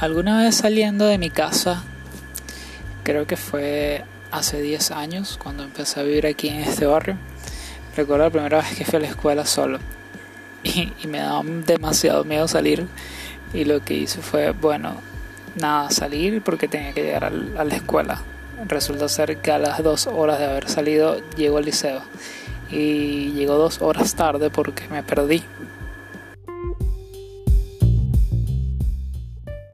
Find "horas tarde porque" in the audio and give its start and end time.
23.82-24.86